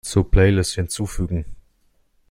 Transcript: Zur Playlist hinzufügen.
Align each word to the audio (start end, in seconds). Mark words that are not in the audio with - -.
Zur 0.03 0.31
Playlist 0.31 0.73
hinzufügen. 0.77 1.45